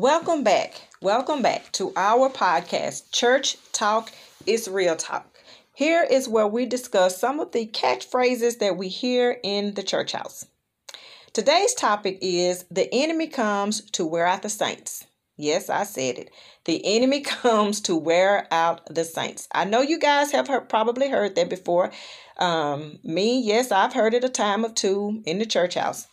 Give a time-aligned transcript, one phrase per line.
[0.00, 0.88] Welcome back.
[1.02, 4.10] Welcome back to our podcast, Church Talk
[4.46, 5.26] is Real Talk.
[5.74, 10.12] Here is where we discuss some of the catchphrases that we hear in the church
[10.12, 10.46] house.
[11.34, 15.04] Today's topic is The enemy comes to wear out the saints.
[15.36, 16.30] Yes, I said it.
[16.64, 19.48] The enemy comes to wear out the saints.
[19.52, 21.92] I know you guys have heard, probably heard that before.
[22.38, 26.06] Um, me, yes, I've heard it a time or two in the church house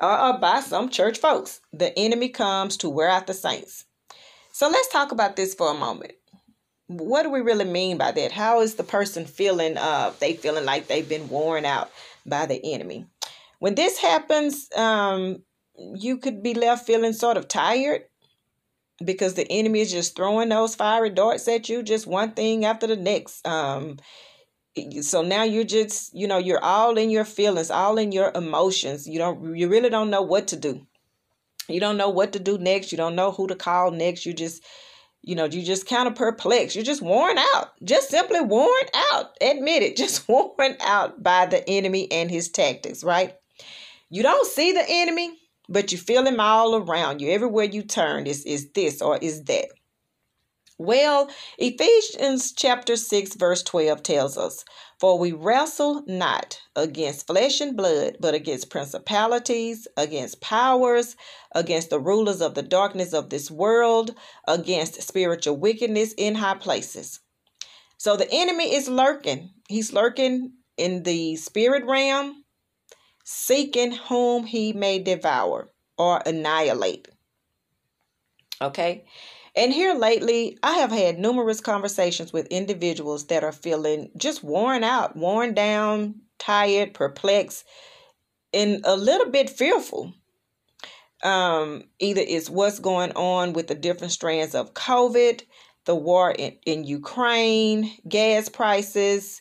[0.00, 1.60] or by some church folks.
[1.72, 3.84] The enemy comes to wear out the saints.
[4.52, 6.12] So let's talk about this for a moment.
[6.88, 8.32] What do we really mean by that?
[8.32, 9.76] How is the person feeling?
[9.76, 11.90] Uh, they feeling like they've been worn out
[12.24, 13.06] by the enemy.
[13.58, 15.42] When this happens, um,
[15.94, 18.02] you could be left feeling sort of tired
[19.04, 22.86] because the enemy is just throwing those fiery darts at you, just one thing after
[22.86, 23.46] the next.
[23.46, 23.98] Um,
[25.00, 29.06] so now you're just, you know, you're all in your feelings, all in your emotions.
[29.06, 30.86] You don't, you really don't know what to do.
[31.68, 32.92] You don't know what to do next.
[32.92, 34.26] You don't know who to call next.
[34.26, 34.62] You just,
[35.22, 36.76] you know, you just kind of perplexed.
[36.76, 39.36] You're just worn out, just simply worn out.
[39.40, 43.34] Admit it, just worn out by the enemy and his tactics, right?
[44.08, 45.36] You don't see the enemy,
[45.68, 47.30] but you feel him all around you.
[47.30, 49.66] Everywhere you turn is, is this or is that.
[50.78, 54.62] Well, Ephesians chapter 6, verse 12 tells us,
[55.00, 61.16] For we wrestle not against flesh and blood, but against principalities, against powers,
[61.54, 64.14] against the rulers of the darkness of this world,
[64.46, 67.20] against spiritual wickedness in high places.
[67.96, 69.54] So the enemy is lurking.
[69.68, 72.44] He's lurking in the spirit realm,
[73.24, 77.08] seeking whom he may devour or annihilate.
[78.60, 79.06] Okay?
[79.56, 84.84] And here lately, I have had numerous conversations with individuals that are feeling just worn
[84.84, 87.64] out, worn down, tired, perplexed,
[88.52, 90.12] and a little bit fearful.
[91.22, 95.42] Um, either it's what's going on with the different strands of COVID,
[95.86, 99.40] the war in, in Ukraine, gas prices.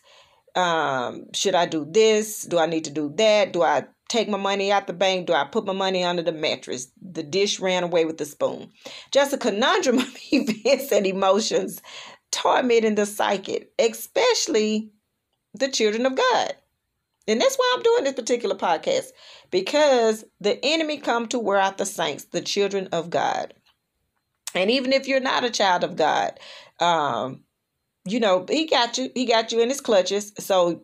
[0.56, 2.44] Um, should I do this?
[2.44, 3.52] Do I need to do that?
[3.52, 5.28] Do I take my money out the bank?
[5.28, 6.92] Do I put my money under the mattress?
[7.02, 8.70] The dish ran away with the spoon.
[9.12, 11.82] Just a conundrum of events and emotions
[12.32, 14.92] tormenting the psyche, especially
[15.54, 16.56] the children of God.
[17.28, 19.08] And that's why I'm doing this particular podcast
[19.50, 23.54] because the enemy come to wear out the saints, the children of God.
[24.54, 26.40] And even if you're not a child of God,
[26.80, 27.44] um,
[28.06, 30.32] you know, he got you, he got you in his clutches.
[30.38, 30.84] So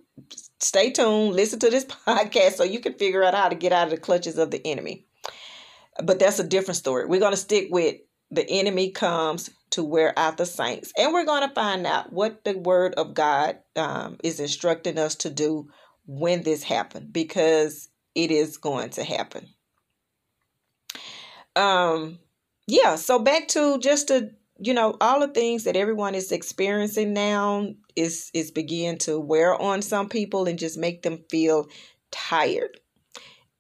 [0.59, 3.85] stay tuned, listen to this podcast so you can figure out how to get out
[3.85, 5.05] of the clutches of the enemy.
[6.03, 7.05] But that's a different story.
[7.05, 7.97] We're going to stick with
[8.31, 10.93] the enemy comes to wear out the saints.
[10.97, 15.15] And we're going to find out what the word of God um, is instructing us
[15.15, 15.69] to do
[16.05, 19.47] when this happens because it is going to happen.
[21.55, 22.19] Um,
[22.67, 24.31] yeah, so back to just to
[24.63, 29.59] you know all the things that everyone is experiencing now is is begin to wear
[29.59, 31.67] on some people and just make them feel
[32.11, 32.79] tired.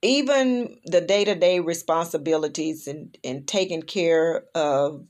[0.03, 5.03] Even the day-to-day responsibilities and and taking care of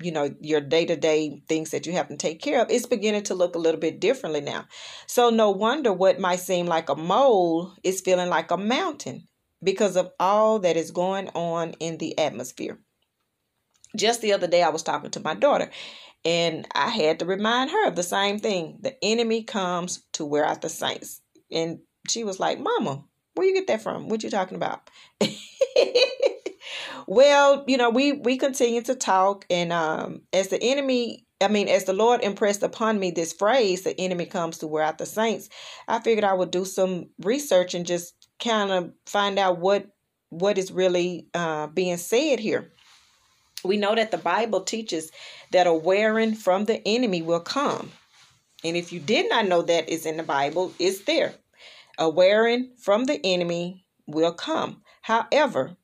[0.00, 3.34] you know your day-to-day things that you have to take care of it's beginning to
[3.34, 4.66] look a little bit differently now.
[5.06, 9.26] So no wonder what might seem like a mole is feeling like a mountain
[9.62, 12.78] because of all that is going on in the atmosphere
[13.96, 15.70] just the other day, I was talking to my daughter,
[16.24, 18.78] and I had to remind her of the same thing.
[18.80, 21.20] The enemy comes to wear out the saints.
[21.50, 23.04] And she was like, Mama,
[23.34, 24.08] where you get that from?
[24.08, 24.88] What you talking about?
[27.06, 31.68] well, you know, we we continue to talk, and um, as the enemy, I mean,
[31.68, 35.06] as the Lord impressed upon me this phrase, the enemy comes to wear out the
[35.06, 35.48] saints.
[35.88, 39.86] I figured I would do some research and just kind of find out what
[40.30, 42.72] what is really uh, being said here
[43.64, 45.10] we know that the Bible teaches
[45.50, 47.92] that a wearing from the enemy will come.
[48.64, 51.34] And if you did not know that is in the Bible, it's there.
[51.98, 54.82] A wearing from the enemy will come.
[55.02, 55.76] However,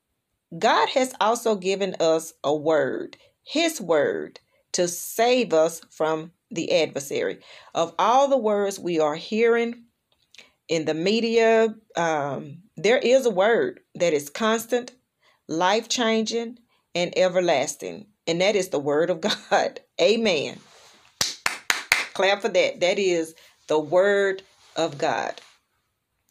[0.57, 4.39] God has also given us a word, His word,
[4.73, 7.39] to save us from the adversary.
[7.75, 9.83] Of all the words we are hearing
[10.67, 14.93] in the media, um, there is a word that is constant,
[15.47, 16.57] life changing,
[16.95, 18.07] and everlasting.
[18.27, 19.79] And that is the word of God.
[20.01, 20.59] Amen.
[22.13, 22.79] Clap for that.
[22.81, 23.35] That is
[23.67, 24.43] the word
[24.75, 25.39] of God.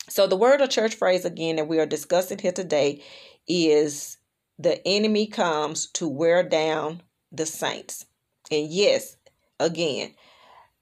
[0.08, 3.02] So, the word or church phrase again that we are discussing here today
[3.46, 4.16] is
[4.58, 8.06] the enemy comes to wear down the saints.
[8.50, 9.16] And yes,
[9.60, 10.14] again,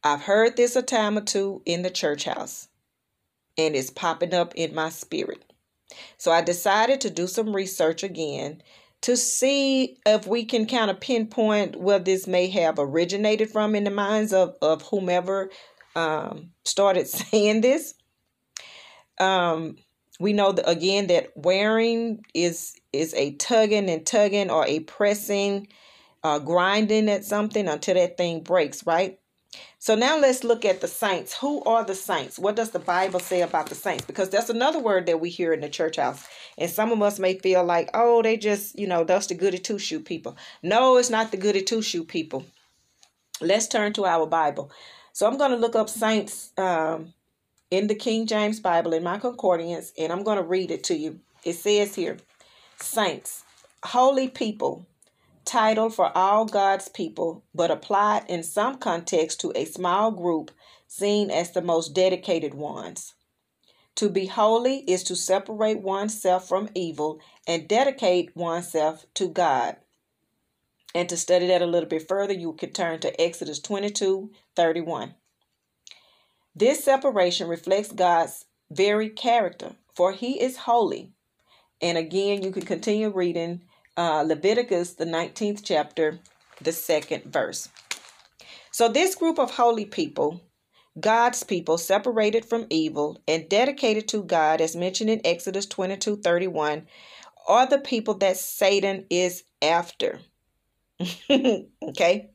[0.04, 2.68] I've heard this a time or two in the church house,
[3.58, 5.44] and it's popping up in my spirit.
[6.18, 8.62] So, I decided to do some research again
[9.02, 13.84] to see if we can kind of pinpoint where this may have originated from in
[13.84, 15.50] the minds of, of whomever
[15.94, 17.94] um, started saying this.
[19.18, 19.76] Um,
[20.18, 25.68] we know that again that wearing is is a tugging and tugging or a pressing,
[26.22, 29.18] uh, grinding at something until that thing breaks, right?
[29.78, 31.34] So now let's look at the saints.
[31.34, 32.38] Who are the saints?
[32.38, 34.04] What does the Bible say about the saints?
[34.04, 36.26] Because that's another word that we hear in the church house.
[36.58, 39.58] And some of us may feel like, oh, they just, you know, that's the goody
[39.58, 40.36] two shoe people.
[40.62, 42.44] No, it's not the goody two shoe people.
[43.40, 44.70] Let's turn to our Bible.
[45.12, 47.12] So I'm going to look up saints um,
[47.70, 50.96] in the King James Bible in my concordance, and I'm going to read it to
[50.96, 51.20] you.
[51.44, 52.16] It says here,
[52.80, 53.44] saints,
[53.84, 54.86] holy people,
[55.46, 60.50] title for all God's people, but applied in some context to a small group
[60.88, 63.14] seen as the most dedicated ones.
[63.96, 69.76] To be holy is to separate oneself from evil and dedicate oneself to God.
[70.94, 75.14] And to study that a little bit further, you could turn to Exodus 22 31.
[76.54, 81.12] This separation reflects God's very character, for he is holy.
[81.82, 83.62] And again, you can continue reading
[83.96, 86.18] uh, Leviticus, the 19th chapter,
[86.60, 87.68] the second verse.
[88.70, 90.42] So, this group of holy people,
[90.98, 96.86] God's people, separated from evil and dedicated to God, as mentioned in Exodus 22 31,
[97.48, 100.20] are the people that Satan is after.
[101.30, 102.30] okay?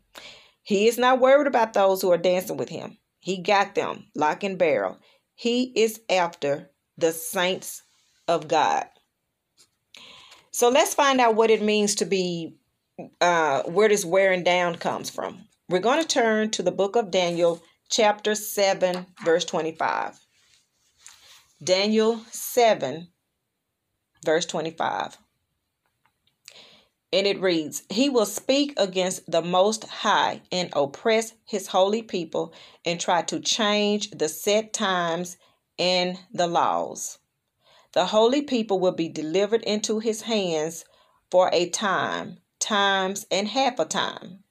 [0.63, 2.98] He is not worried about those who are dancing with him.
[3.19, 5.00] He got them lock and barrel.
[5.36, 7.84] He is after the saints
[8.28, 8.86] of God.
[10.62, 12.54] So let's find out what it means to be,
[13.19, 15.46] uh, where this wearing down comes from.
[15.68, 20.19] We're going to turn to the book of Daniel, chapter 7, verse 25.
[21.63, 23.08] Daniel 7,
[24.24, 25.18] verse 25.
[27.12, 32.54] And it reads, He will speak against the Most High and oppress his holy people
[32.86, 35.38] and try to change the set times
[35.80, 37.18] and the laws.
[37.93, 40.85] The holy people will be delivered into his hands
[41.29, 44.43] for a time, times, and half a time.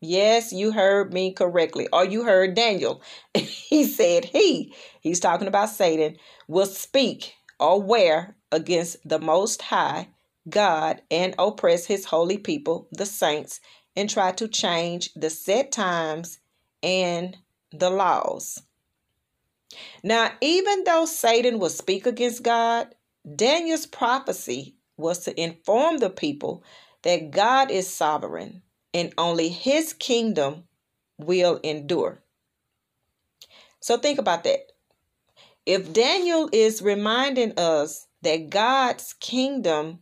[0.00, 1.88] Yes, you heard me correctly.
[1.92, 3.02] Or you heard Daniel.
[3.34, 6.16] he said he, he's talking about Satan,
[6.48, 10.08] will speak or wear against the Most High
[10.48, 13.60] God and oppress his holy people, the saints,
[13.96, 16.38] and try to change the set times
[16.82, 17.36] and
[17.72, 18.62] the laws.
[20.02, 22.94] Now, even though Satan will speak against God,
[23.34, 26.62] Daniel's prophecy was to inform the people
[27.02, 28.62] that God is sovereign
[28.94, 30.64] and only his kingdom
[31.18, 32.22] will endure.
[33.80, 34.72] So think about that.
[35.66, 40.00] If Daniel is reminding us that God's kingdom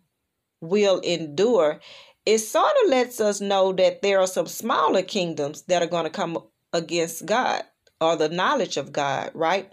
[0.61, 1.81] will endure,
[2.27, 6.05] it sort of lets us know that there are some smaller kingdoms that are going
[6.05, 6.39] to come
[6.73, 7.65] against God
[8.01, 9.73] or the knowledge of God, right?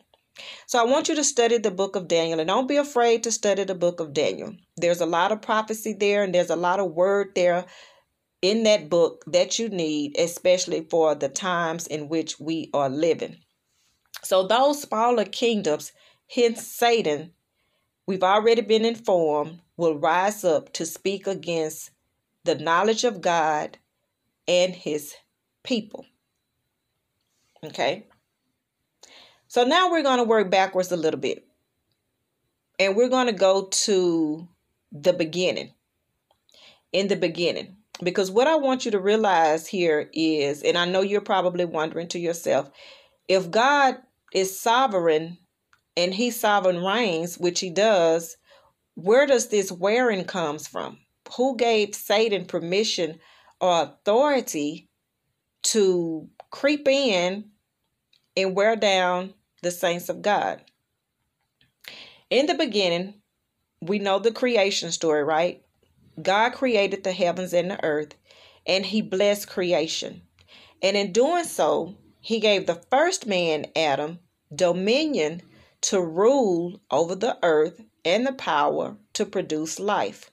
[0.66, 3.32] So I want you to study the book of Daniel and don't be afraid to
[3.32, 4.56] study the book of Daniel.
[4.78, 7.66] There's a lot of prophecy there and there's a lot of word there
[8.42, 13.38] in that book that you need, especially for the times in which we are living.
[14.24, 15.92] So those smaller kingdoms,
[16.28, 17.34] hence Satan,
[18.08, 21.92] we've already been informed, will rise up to speak against
[22.44, 23.78] the knowledge of God
[24.48, 25.16] and his
[25.64, 26.06] people.
[27.64, 28.08] Okay?
[29.52, 31.46] So now we're going to work backwards a little bit.
[32.80, 34.48] And we're going to go to
[34.94, 35.74] the beginning.
[36.94, 37.76] In the beginning.
[38.02, 42.08] Because what I want you to realize here is, and I know you're probably wondering
[42.08, 42.72] to yourself,
[43.28, 43.98] if God
[44.34, 45.38] is sovereign
[45.98, 48.38] and he sovereign reigns, which he does,
[48.96, 50.98] where does this wearing comes from?
[51.36, 53.20] Who gave Satan permission
[53.60, 54.88] or authority
[55.64, 57.50] to creep in
[58.38, 60.62] and wear down the saints of God?
[62.30, 63.16] In the beginning,
[63.82, 65.64] we know the creation story, right?
[66.22, 68.16] God created the heavens and the earth,
[68.66, 70.22] and he blessed creation.
[70.82, 74.20] And in doing so, he gave the first man, Adam,
[74.54, 75.42] dominion
[75.82, 80.32] to rule over the earth and the power to produce life.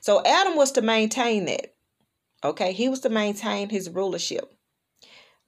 [0.00, 1.74] So Adam was to maintain that.
[2.44, 4.54] Okay, he was to maintain his rulership.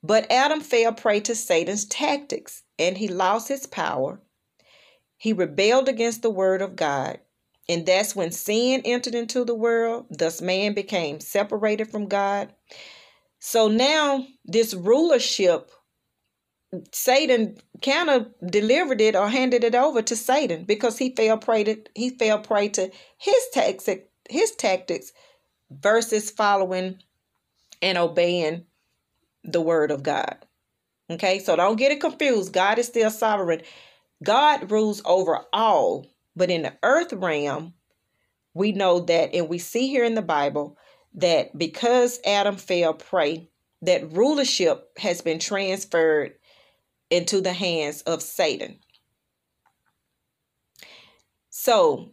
[0.07, 4.21] But Adam fell prey to Satan's tactics and he lost his power.
[5.17, 7.21] He rebelled against the word of God.
[7.71, 10.05] And that's when sin entered into the world.
[10.11, 12.53] Thus, man became separated from God.
[13.39, 15.71] So now, this rulership
[16.93, 21.65] Satan kind of delivered it or handed it over to Satan because he fell prey
[21.65, 25.13] to he fell prey to his tactic, his tactics
[25.71, 26.99] versus following
[27.81, 28.67] and obeying
[29.45, 30.37] the word of God.
[31.11, 32.53] Okay, so don't get it confused.
[32.53, 33.63] God is still sovereign.
[34.23, 37.75] God rules over all, but in the earth realm,
[38.55, 40.79] we know that, and we see here in the Bible
[41.15, 43.49] that because Adam fell prey,
[43.83, 46.35] that rulership has been transferred
[47.11, 48.79] into the hands of Satan.
[51.51, 52.13] So,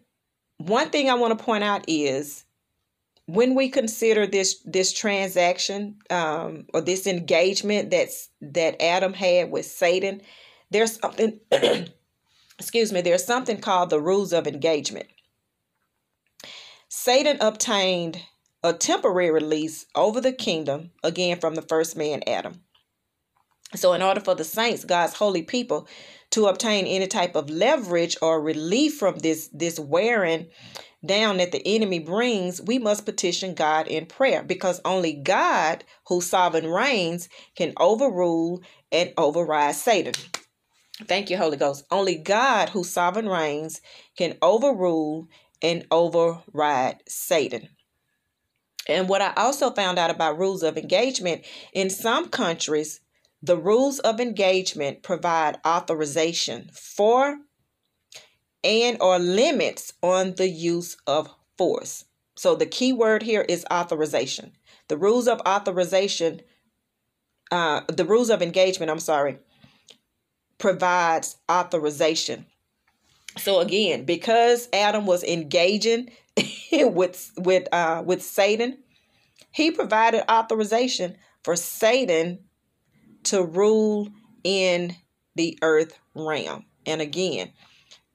[0.58, 2.44] one thing I want to point out is
[3.34, 9.66] when we consider this this transaction um, or this engagement that's that Adam had with
[9.66, 10.22] Satan,
[10.70, 11.40] there's something.
[12.60, 13.02] excuse me.
[13.02, 15.08] There's something called the rules of engagement.
[16.90, 18.22] Satan obtained
[18.64, 22.62] a temporary release over the kingdom again from the first man Adam.
[23.74, 25.88] So, in order for the saints, God's holy people,
[26.32, 30.48] to obtain any type of leverage or relief from this this wearing
[31.06, 36.22] down that the enemy brings, we must petition God in prayer because only God, who
[36.22, 40.14] sovereign reigns, can overrule and override Satan.
[41.08, 41.86] Thank you, Holy Ghost.
[41.90, 43.82] Only God, who sovereign reigns,
[44.16, 45.28] can overrule
[45.62, 47.70] and override Satan.
[48.88, 53.00] And what I also found out about rules of engagement in some countries,
[53.42, 57.38] the rules of engagement provide authorization for
[58.64, 62.06] and or limits on the use of force.
[62.36, 64.54] So the key word here is authorization.
[64.88, 66.42] The rules of authorization,
[67.52, 69.38] uh, the rules of engagement, I'm sorry,
[70.58, 72.46] provides authorization.
[73.38, 76.12] So again, because Adam was engaging
[76.72, 78.80] with with uh, with Satan,
[79.52, 82.40] he provided authorization for Satan
[83.24, 84.10] to rule
[84.44, 84.96] in
[85.36, 86.66] the earth realm.
[86.86, 87.52] And again,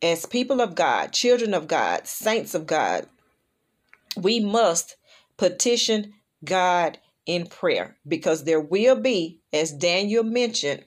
[0.03, 3.07] as people of God, children of God, saints of God,
[4.17, 4.97] we must
[5.37, 10.85] petition God in prayer because there will be, as Daniel mentioned,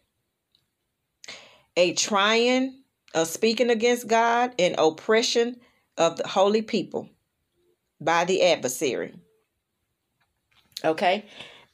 [1.76, 2.82] a trying
[3.14, 5.58] of speaking against God and oppression
[5.98, 7.10] of the holy people
[8.00, 9.14] by the adversary.
[10.84, 11.26] Okay?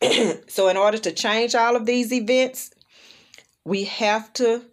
[0.48, 2.72] so, in order to change all of these events,
[3.64, 4.64] we have to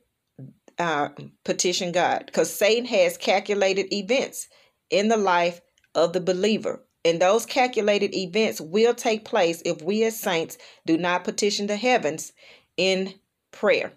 [0.82, 1.08] uh,
[1.44, 4.48] petition God because Satan has calculated events
[4.90, 5.60] in the life
[5.94, 6.84] of the believer.
[7.04, 11.76] And those calculated events will take place if we as saints do not petition the
[11.76, 12.32] heavens
[12.76, 13.14] in
[13.50, 13.92] prayer.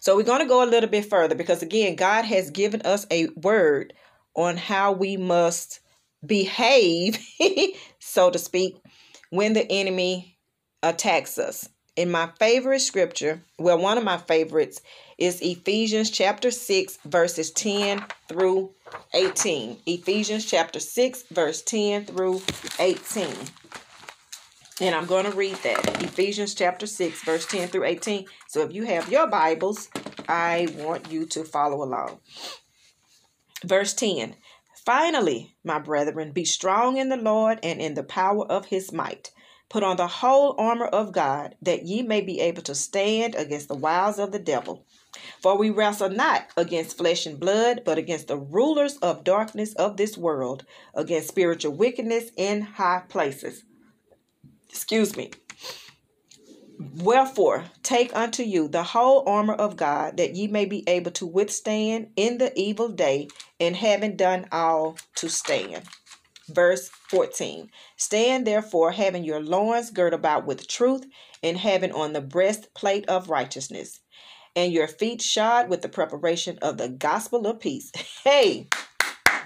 [0.00, 3.06] So we're going to go a little bit further because, again, God has given us
[3.10, 3.92] a word
[4.34, 5.80] on how we must
[6.24, 7.18] behave,
[7.98, 8.76] so to speak,
[9.30, 10.38] when the enemy
[10.82, 11.68] attacks us.
[12.00, 14.80] In my favorite scripture, well, one of my favorites
[15.18, 18.70] is Ephesians chapter 6, verses 10 through
[19.12, 19.76] 18.
[19.84, 22.40] Ephesians chapter 6, verse 10 through
[22.78, 23.26] 18.
[24.80, 26.02] And I'm going to read that.
[26.02, 28.24] Ephesians chapter 6, verse 10 through 18.
[28.48, 29.90] So if you have your Bibles,
[30.26, 32.20] I want you to follow along.
[33.62, 34.36] Verse 10
[34.86, 39.32] Finally, my brethren, be strong in the Lord and in the power of his might.
[39.70, 43.68] Put on the whole armor of God, that ye may be able to stand against
[43.68, 44.84] the wiles of the devil.
[45.40, 49.96] For we wrestle not against flesh and blood, but against the rulers of darkness of
[49.96, 53.64] this world, against spiritual wickedness in high places.
[54.68, 55.30] Excuse me.
[56.96, 61.26] Wherefore, take unto you the whole armor of God, that ye may be able to
[61.26, 63.28] withstand in the evil day,
[63.60, 65.84] and having done all to stand.
[66.50, 71.04] Verse 14 Stand therefore, having your loins girt about with truth,
[71.42, 74.00] and having on the breastplate of righteousness,
[74.56, 77.92] and your feet shod with the preparation of the gospel of peace.
[78.24, 78.68] Hey,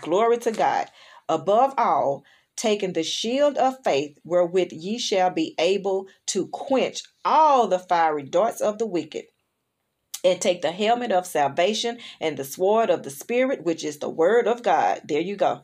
[0.01, 0.89] glory to God.
[1.29, 2.25] Above all,
[2.57, 8.25] taking the shield of faith, wherewith ye shall be able to quench all the fiery
[8.25, 9.27] darts of the wicked.
[10.25, 14.09] And take the helmet of salvation and the sword of the Spirit, which is the
[14.09, 15.03] word of God.
[15.05, 15.63] There you go.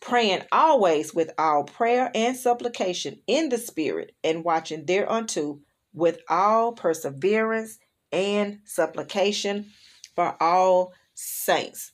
[0.00, 5.60] Praying always with all prayer and supplication in the Spirit, and watching thereunto
[5.92, 7.78] with all perseverance
[8.12, 9.66] and supplication
[10.14, 11.92] for all saints.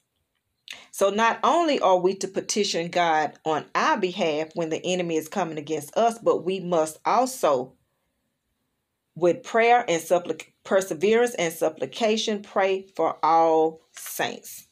[0.90, 5.28] So not only are we to petition God on our behalf when the enemy is
[5.28, 7.74] coming against us, but we must also
[9.14, 14.68] with prayer and supplic- perseverance and supplication pray for all saints.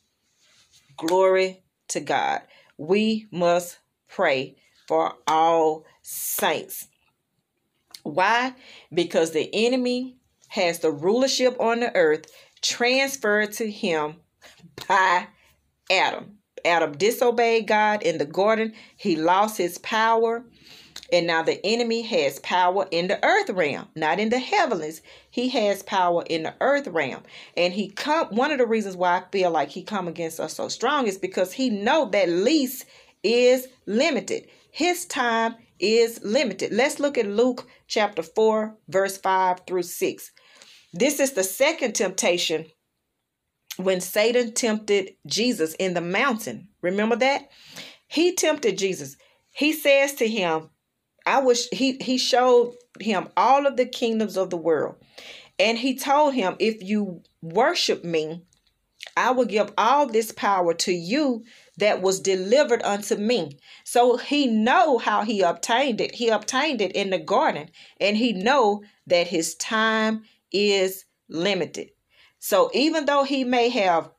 [0.96, 2.42] Glory to God.
[2.78, 3.78] We must
[4.08, 6.88] pray for all saints.
[8.02, 8.54] Why?
[8.92, 10.16] Because the enemy
[10.48, 12.26] has the rulership on the earth
[12.60, 14.16] transferred to him
[14.88, 15.28] by
[15.90, 16.38] Adam.
[16.64, 20.44] Adam disobeyed God in the garden, he lost his power.
[21.12, 25.02] And now the enemy has power in the earth realm, not in the heavens.
[25.30, 27.22] He has power in the earth realm.
[27.56, 30.54] And he come one of the reasons why I feel like he come against us
[30.54, 32.84] so strong is because he know that lease
[33.22, 34.48] is limited.
[34.70, 36.72] His time is limited.
[36.72, 40.32] Let's look at Luke chapter 4 verse 5 through 6.
[40.92, 42.66] This is the second temptation
[43.76, 46.68] when Satan tempted Jesus in the mountain.
[46.82, 47.50] Remember that?
[48.06, 49.16] He tempted Jesus.
[49.50, 50.70] He says to him,
[51.26, 54.96] I wish he he showed him all of the kingdoms of the world.
[55.58, 58.42] And he told him, if you worship me,
[59.16, 61.44] I will give all this power to you
[61.78, 63.58] that was delivered unto me.
[63.84, 66.14] So he know how he obtained it.
[66.14, 71.90] He obtained it in the garden and he know that his time is limited.
[72.38, 74.10] So even though he may have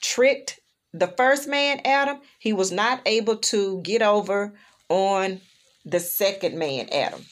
[0.00, 0.60] tricked
[0.92, 4.54] the first man Adam, he was not able to get over
[4.88, 5.40] on
[5.84, 7.24] the second man, Adam.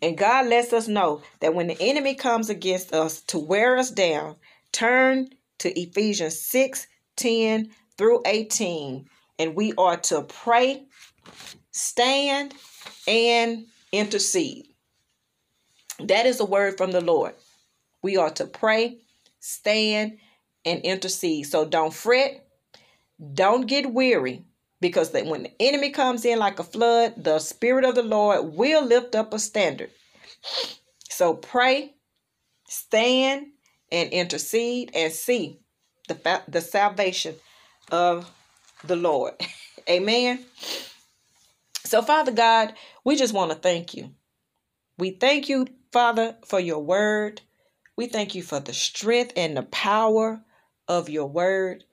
[0.00, 3.90] And God lets us know that when the enemy comes against us to wear us
[3.90, 4.36] down,
[4.72, 6.86] turn to Ephesians 6
[7.16, 9.06] 10 through 18.
[9.38, 10.84] And we are to pray,
[11.70, 12.54] stand,
[13.06, 14.66] and intercede.
[16.00, 17.34] That is a word from the Lord.
[18.02, 18.98] We are to pray,
[19.38, 20.18] stand,
[20.64, 21.46] and intercede.
[21.46, 22.44] So don't fret,
[23.34, 24.44] don't get weary,
[24.82, 28.84] because when the enemy comes in like a flood, the Spirit of the Lord will
[28.84, 29.90] lift up a standard.
[31.08, 31.94] So pray,
[32.68, 33.46] stand,
[33.92, 35.60] and intercede and see
[36.08, 37.36] the, the salvation
[37.92, 38.30] of
[38.84, 39.34] the Lord.
[39.88, 40.44] Amen.
[41.84, 42.74] So, Father God,
[43.04, 44.10] we just want to thank you.
[44.98, 47.40] We thank you, Father, for your word.
[47.96, 50.42] We thank you for the strength and the power
[50.88, 51.84] of your word.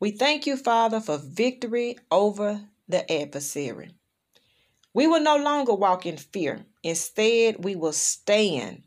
[0.00, 3.90] We thank you, Father, for victory over the adversary.
[4.94, 6.64] We will no longer walk in fear.
[6.82, 8.84] Instead, we will stand,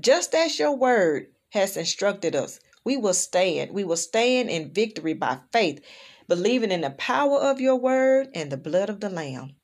[0.00, 2.58] just as your word has instructed us.
[2.84, 3.70] We will stand.
[3.70, 5.84] We will stand in victory by faith,
[6.26, 9.54] believing in the power of your word and the blood of the Lamb.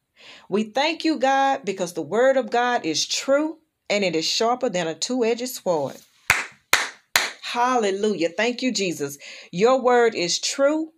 [0.49, 3.59] We thank you, God, because the word of God is true
[3.91, 5.97] and it is sharper than a two edged sword.
[7.53, 8.31] Hallelujah.
[8.31, 9.19] Thank you, Jesus.
[9.51, 10.93] Your word is true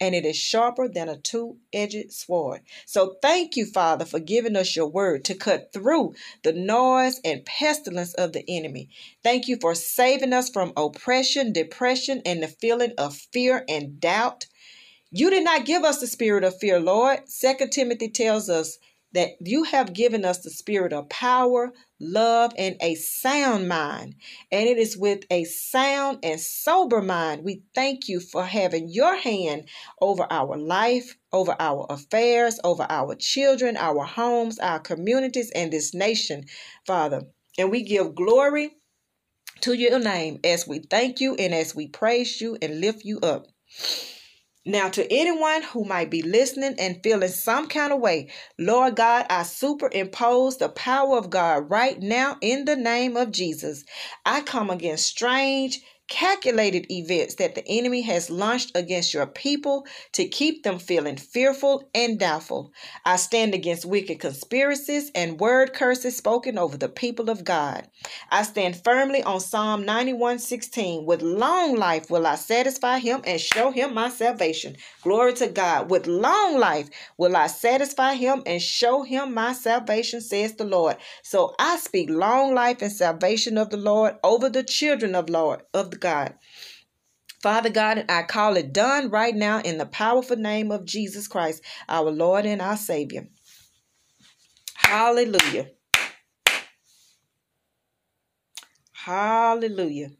[0.00, 2.62] and it is sharper than a two edged sword.
[2.86, 7.44] So thank you, Father, for giving us your word to cut through the noise and
[7.44, 8.88] pestilence of the enemy.
[9.22, 14.46] Thank you for saving us from oppression, depression, and the feeling of fear and doubt.
[15.10, 17.28] You did not give us the spirit of fear, Lord.
[17.28, 18.78] Second Timothy tells us
[19.12, 24.16] that you have given us the spirit of power, love, and a sound mind.
[24.50, 29.16] And it is with a sound and sober mind we thank you for having your
[29.16, 29.68] hand
[30.00, 35.94] over our life, over our affairs, over our children, our homes, our communities, and this
[35.94, 36.44] nation,
[36.86, 37.22] Father.
[37.58, 38.72] And we give glory
[39.60, 43.18] to your name as we thank you and as we praise you and lift you
[43.20, 43.46] up.
[44.66, 49.26] Now, to anyone who might be listening and feeling some kind of way, Lord God,
[49.30, 53.84] I superimpose the power of God right now in the name of Jesus.
[54.26, 60.26] I come against strange, calculated events that the enemy has launched against your people to
[60.26, 62.72] keep them feeling fearful and doubtful.
[63.06, 67.88] I stand against wicked conspiracies and word curses spoken over the people of God.
[68.30, 71.06] I stand firmly on Psalm 91:16.
[71.06, 74.76] With long life will I satisfy him and show him my salvation.
[75.02, 75.90] Glory to God.
[75.90, 80.96] With long life will I satisfy him and show him my salvation, says the Lord.
[81.22, 85.62] So I speak long life and salvation of the Lord over the children of Lord
[85.72, 86.34] of the God.
[87.42, 91.62] Father God, I call it done right now in the powerful name of Jesus Christ,
[91.88, 93.28] our Lord and our Savior.
[94.74, 95.68] Hallelujah.
[98.92, 100.10] Hallelujah.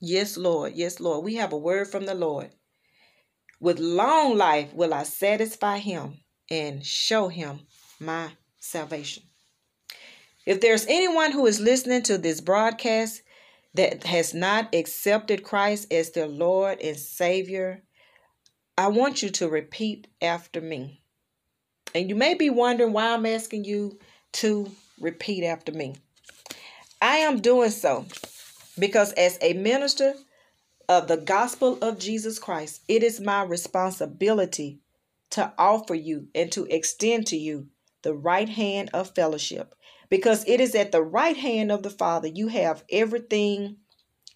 [0.00, 0.72] Yes, Lord.
[0.74, 1.24] Yes, Lord.
[1.24, 2.50] We have a word from the Lord.
[3.60, 7.60] With long life will I satisfy him and show him
[7.98, 9.24] my salvation.
[10.46, 13.20] If there's anyone who is listening to this broadcast
[13.74, 17.82] that has not accepted Christ as their Lord and Savior,
[18.76, 21.02] I want you to repeat after me.
[21.94, 23.98] And you may be wondering why I'm asking you
[24.34, 25.96] to repeat after me.
[27.02, 28.06] I am doing so
[28.78, 30.14] because as a minister
[30.88, 34.80] of the gospel of Jesus Christ, it is my responsibility
[35.30, 37.68] to offer you and to extend to you
[38.02, 39.74] the right hand of fellowship
[40.10, 43.76] because it is at the right hand of the Father you have everything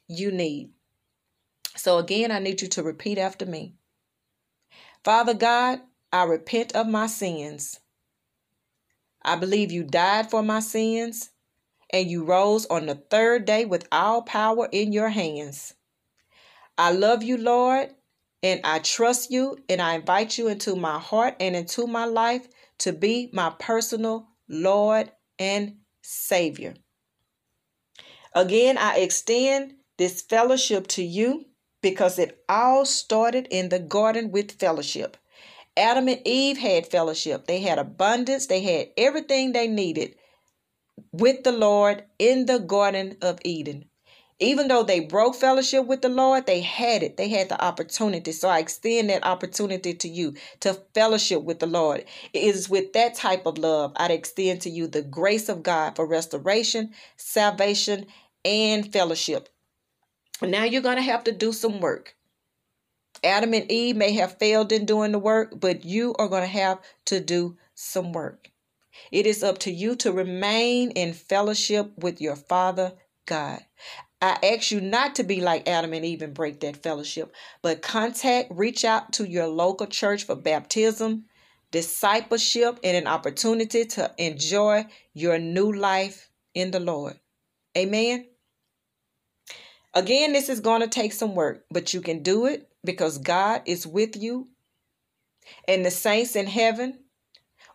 [0.08, 0.70] you need.
[1.76, 3.74] So again, I need you to repeat after me.
[5.02, 5.80] Father God,
[6.12, 7.80] I repent of my sins.
[9.22, 11.30] I believe you died for my sins
[11.90, 15.74] and you rose on the third day with all power in your hands.
[16.78, 17.90] I love you, Lord,
[18.42, 22.48] and I trust you, and I invite you into my heart and into my life
[22.78, 26.74] to be my personal Lord and Savior.
[28.34, 31.46] Again, I extend this fellowship to you
[31.82, 35.16] because it all started in the garden with fellowship.
[35.76, 37.46] Adam and Eve had fellowship.
[37.46, 38.46] They had abundance.
[38.46, 40.16] They had everything they needed
[41.12, 43.86] with the Lord in the Garden of Eden.
[44.44, 47.16] Even though they broke fellowship with the Lord, they had it.
[47.16, 48.30] They had the opportunity.
[48.32, 52.04] So I extend that opportunity to you to fellowship with the Lord.
[52.34, 55.96] It is with that type of love I'd extend to you the grace of God
[55.96, 58.06] for restoration, salvation,
[58.44, 59.48] and fellowship.
[60.42, 62.14] Now you're going to have to do some work.
[63.22, 66.46] Adam and Eve may have failed in doing the work, but you are going to
[66.46, 68.50] have to do some work.
[69.10, 72.92] It is up to you to remain in fellowship with your Father
[73.26, 73.64] God.
[74.20, 77.82] I ask you not to be like Adam and Eve and break that fellowship, but
[77.82, 81.24] contact, reach out to your local church for baptism,
[81.70, 87.18] discipleship, and an opportunity to enjoy your new life in the Lord.
[87.76, 88.26] Amen.
[89.92, 93.62] Again, this is going to take some work, but you can do it because God
[93.66, 94.48] is with you.
[95.68, 96.98] And the saints in heaven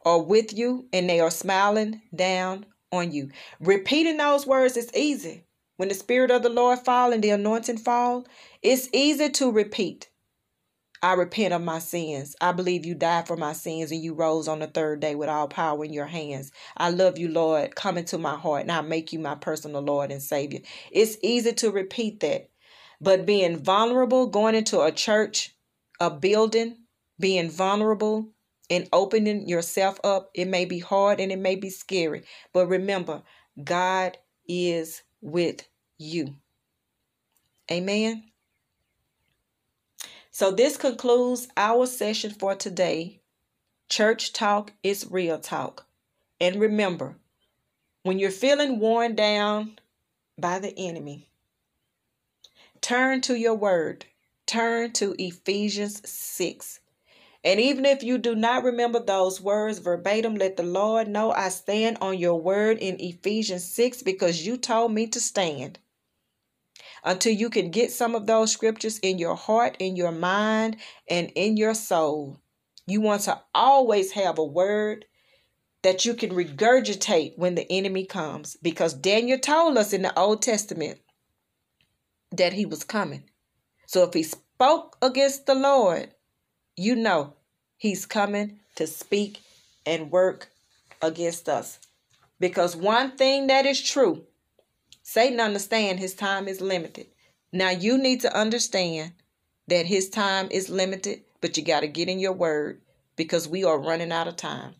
[0.06, 3.30] are with you and they are smiling down on you.
[3.60, 5.45] Repeating those words is easy.
[5.79, 8.27] When the Spirit of the Lord fall and the anointing fall,
[8.61, 10.09] it's easy to repeat.
[11.01, 12.35] I repent of my sins.
[12.41, 15.29] I believe you died for my sins and you rose on the third day with
[15.29, 16.51] all power in your hands.
[16.75, 17.77] I love you, Lord.
[17.77, 20.59] Come into my heart and I make you my personal Lord and Savior.
[20.91, 22.49] It's easy to repeat that.
[22.99, 25.55] But being vulnerable, going into a church,
[26.01, 26.75] a building,
[27.21, 28.33] being vulnerable
[28.69, 32.25] and opening yourself up, it may be hard and it may be scary.
[32.51, 33.23] But remember,
[33.63, 35.68] God is with
[35.99, 36.33] you.
[37.69, 38.23] Amen.
[40.31, 43.19] So, this concludes our session for today.
[43.89, 45.85] Church talk is real talk.
[46.39, 47.17] And remember,
[48.03, 49.77] when you're feeling worn down
[50.38, 51.27] by the enemy,
[52.81, 54.05] turn to your word.
[54.45, 56.79] Turn to Ephesians 6.
[57.43, 61.49] And even if you do not remember those words verbatim, let the Lord know I
[61.49, 65.79] stand on your word in Ephesians 6 because you told me to stand
[67.03, 70.77] until you can get some of those scriptures in your heart, in your mind,
[71.09, 72.39] and in your soul.
[72.88, 75.05] You want to always have a word
[75.83, 80.41] that you can regurgitate when the enemy comes because Daniel told us in the Old
[80.41, 80.99] Testament
[82.31, 83.23] that he was coming.
[83.85, 86.13] So if he spoke against the Lord,
[86.75, 87.33] you know
[87.77, 89.39] he's coming to speak
[89.85, 90.49] and work
[91.01, 91.79] against us.
[92.39, 94.25] Because one thing that is true
[95.11, 97.07] Satan understand his time is limited.
[97.51, 99.13] Now you need to understand
[99.67, 102.79] that his time is limited, but you got to get in your word
[103.15, 104.75] because we are running out of time.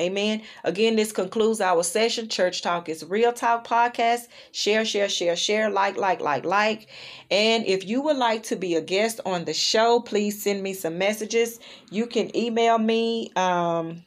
[0.00, 0.42] Amen.
[0.62, 2.28] Again, this concludes our session.
[2.28, 4.28] Church Talk is Real Talk podcast.
[4.52, 6.86] Share, share, share, share, like, like, like, like.
[7.28, 10.72] And if you would like to be a guest on the show, please send me
[10.72, 11.58] some messages.
[11.90, 14.04] You can email me, um,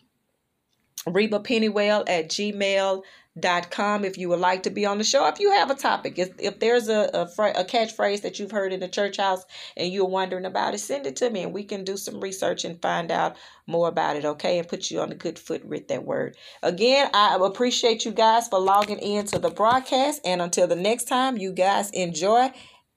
[1.05, 3.03] Reba Pennywell at gmail.com
[3.37, 5.27] dot com if you would like to be on the show.
[5.27, 8.71] If you have a topic if, if there's a, a, a catchphrase that you've heard
[8.71, 9.43] in the church house
[9.75, 12.63] and you're wondering about it send it to me and we can do some research
[12.63, 13.35] and find out
[13.67, 16.37] more about it okay and put you on a good foot with that word.
[16.63, 21.05] Again i appreciate you guys for logging in to the broadcast and until the next
[21.05, 22.51] time you guys enjoy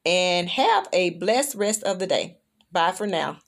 [0.07, 2.39] and have a blessed rest of the day.
[2.71, 3.39] Bye for now